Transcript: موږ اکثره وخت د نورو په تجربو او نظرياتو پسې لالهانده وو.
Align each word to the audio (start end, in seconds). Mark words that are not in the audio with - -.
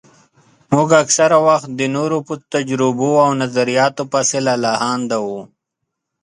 موږ 0.73 0.89
اکثره 1.03 1.37
وخت 1.47 1.69
د 1.73 1.81
نورو 1.95 2.17
په 2.27 2.33
تجربو 2.53 3.09
او 3.23 3.29
نظرياتو 3.41 4.03
پسې 4.11 4.37
لالهانده 4.47 5.17
وو. 5.25 5.41